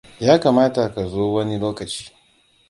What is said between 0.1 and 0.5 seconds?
Ya